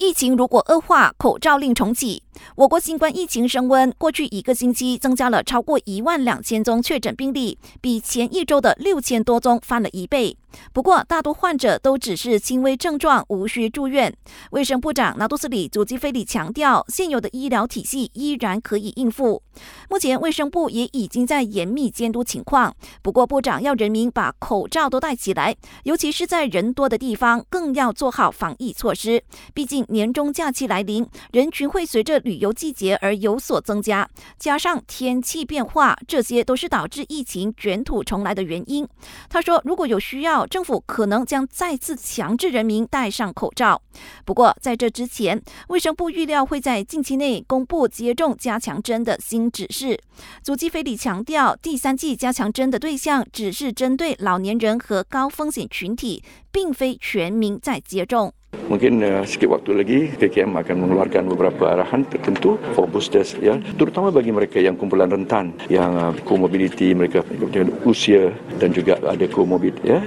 [0.00, 2.22] 疫情如果恶化，口罩令重启。
[2.56, 10.36] 我国新冠疫情升温，过去一个星期增加了超过一万两千宗确诊病例，比前一周的六千多宗翻了一倍。
[10.72, 14.12] 不过，大多患者都只是轻微症状，无需住院。
[14.50, 19.40] 卫生部长纳杜斯里祖基菲里强调，现有的医疗体系依然可以应付。
[19.88, 22.74] 目前，卫生部也已经在严密监督情况。
[23.00, 25.54] 不过，部长要人民把口罩都戴起来，
[25.84, 29.22] 尤其是在人多的地方，更要做好防疫措施。
[29.54, 34.08] 毕竟，年终假期来临，人群会随着旅游季节而有所增加，
[34.38, 38.86] 加上天气变化，这些都是导致疫情卷土重来的原因。
[39.28, 43.82] 他说，如果有需要，政府可能将再次强制人民戴上口罩。
[44.24, 50.00] 不过，在这之前，卫生部预料会在近期内公布接种加强针的新指示。
[50.44, 56.22] 祖基菲里强调，第三季加强针的对象只是针对老年人和高风险群体，
[56.52, 58.32] 并非全民在接种。
[58.70, 64.62] Mungkin sedikit waktu lagi KKM akan mengeluarkan beberapa arahan tertentu for boosters ya terutama bagi mereka
[64.62, 68.30] yang kumpulan rentan yang komorbiditi mereka dengan usia
[68.62, 70.02] dan juga ada komorbid ya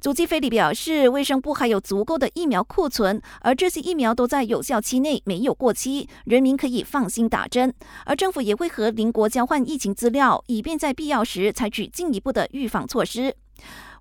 [0.00, 7.74] 祖基菲里表示，卫生部还有足够的疫苗库存，而这些疫苗都在有效期内，没有过期，人民可以放心打针。
[8.06, 13.34] 而政府也会和邻国交换疫情资料，以便在必要时采取进一步的预防措施。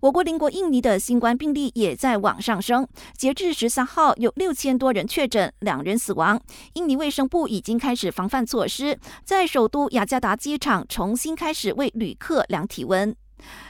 [0.02, 6.42] 我国邻国印尼的新冠病例也在往上升，截至十三号，有六千多人确诊，两人死亡。
[6.74, 13.16] 印尼卫生部已经开始防范措施，在首都雅加达机场重新开始为旅客量体温。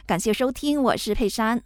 [0.05, 1.63] 感谢收听，我是佩珊。